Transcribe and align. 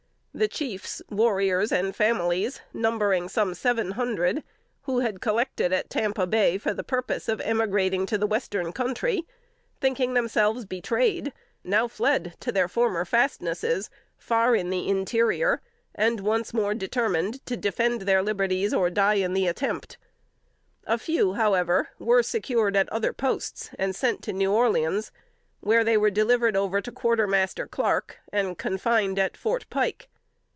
The 0.33 0.47
chiefs, 0.47 1.01
warriors 1.09 1.73
and 1.73 1.93
families, 1.93 2.61
numbering 2.73 3.27
some 3.27 3.53
seven 3.53 3.91
hundred, 3.91 4.43
who 4.83 4.99
had 5.01 5.19
collected 5.19 5.73
at 5.73 5.89
Tampa 5.89 6.25
Bay 6.25 6.57
for 6.57 6.73
the 6.73 6.85
purpose 6.85 7.27
of 7.27 7.41
emigrating 7.41 8.05
to 8.05 8.17
the 8.17 8.25
western 8.25 8.71
country, 8.71 9.27
thinking 9.81 10.13
themselves 10.13 10.63
betrayed, 10.63 11.33
now 11.65 11.89
fled 11.89 12.37
to 12.39 12.51
their 12.51 12.69
former 12.69 13.03
fastnesses, 13.03 13.89
far 14.17 14.55
in 14.55 14.69
the 14.69 14.87
interior, 14.87 15.59
and 15.93 16.21
once 16.21 16.53
more 16.53 16.73
determined 16.73 17.45
to 17.45 17.57
defend 17.57 18.03
their 18.03 18.23
liberties 18.23 18.73
or 18.73 18.89
die 18.89 19.15
in 19.15 19.33
the 19.33 19.47
attempt. 19.47 19.97
A 20.87 20.97
few, 20.97 21.33
however, 21.33 21.89
were 21.99 22.23
secured 22.23 22.77
at 22.77 22.87
other 22.89 23.11
posts, 23.11 23.69
and 23.77 23.93
sent 23.93 24.23
to 24.23 24.33
New 24.33 24.51
Orleans, 24.53 25.11
where 25.59 25.83
they 25.83 25.97
were 25.97 26.09
delivered 26.09 26.55
over 26.55 26.79
to 26.79 26.91
Quarter 26.91 27.27
Master 27.27 27.67
Clark, 27.67 28.19
and 28.31 28.57
confined 28.57 29.19
at 29.19 29.35
"Fort 29.35 29.65
Pike." 29.69 30.07